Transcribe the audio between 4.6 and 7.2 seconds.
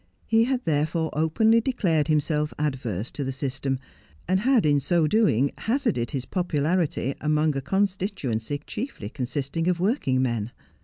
in so doing hazarded his popularity